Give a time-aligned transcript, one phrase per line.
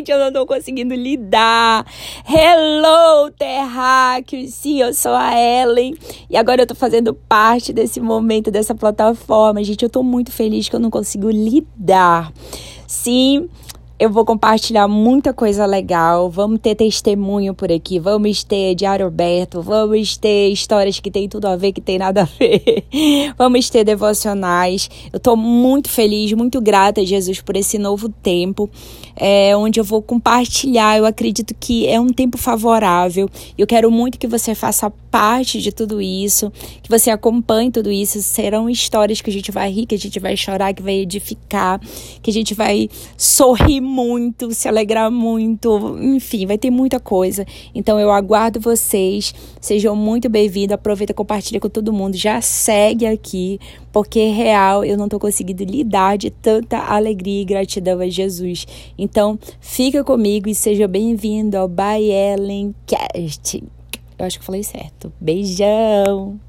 [0.00, 1.84] Gente, eu não tô conseguindo lidar.
[2.26, 4.54] Hello, terráqueos!
[4.54, 5.94] Sim, eu sou a Ellen
[6.30, 9.62] e agora eu tô fazendo parte desse momento, dessa plataforma.
[9.62, 12.32] Gente, eu tô muito feliz que eu não consigo lidar.
[12.86, 13.50] Sim,
[14.00, 16.30] eu vou compartilhar muita coisa legal.
[16.30, 21.46] Vamos ter testemunho por aqui, vamos ter diário aberto, vamos ter histórias que tem tudo
[21.46, 22.84] a ver, que tem nada a ver.
[23.36, 24.88] Vamos ter devocionais.
[25.12, 28.70] Eu tô muito feliz, muito grata, Jesus, por esse novo tempo,
[29.14, 30.96] é, onde eu vou compartilhar.
[30.96, 33.28] Eu acredito que é um tempo favorável.
[33.58, 36.50] Eu quero muito que você faça parte de tudo isso,
[36.82, 38.22] que você acompanhe tudo isso.
[38.22, 41.80] Serão histórias que a gente vai rir, que a gente vai chorar, que vai edificar,
[42.22, 47.44] que a gente vai sorrir muito, se alegrar muito, enfim, vai ter muita coisa.
[47.74, 53.60] Então eu aguardo vocês, sejam muito bem-vindos, aproveita, compartilha com todo mundo, já segue aqui,
[53.92, 58.66] porque real eu não tô conseguindo lidar de tanta alegria e gratidão a Jesus.
[58.96, 63.62] Então fica comigo e seja bem-vindo ao By Ellen Cast.
[64.18, 65.12] Eu acho que falei certo.
[65.20, 66.40] Beijão!